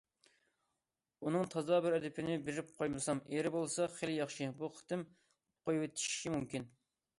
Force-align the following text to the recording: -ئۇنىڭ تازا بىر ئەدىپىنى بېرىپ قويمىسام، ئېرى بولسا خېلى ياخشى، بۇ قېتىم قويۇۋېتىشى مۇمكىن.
-ئۇنىڭ 1.25 1.43
تازا 1.55 1.77
بىر 1.87 1.97
ئەدىپىنى 1.97 2.37
بېرىپ 2.47 2.71
قويمىسام، 2.79 3.23
ئېرى 3.35 3.53
بولسا 3.57 3.87
خېلى 3.99 4.17
ياخشى، 4.23 4.49
بۇ 4.63 4.73
قېتىم 4.81 5.07
قويۇۋېتىشى 5.67 6.37
مۇمكىن. 6.39 6.69